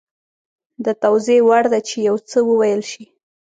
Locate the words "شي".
2.91-3.03